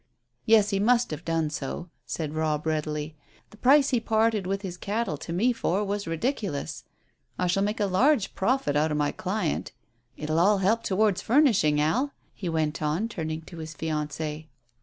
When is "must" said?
0.79-1.11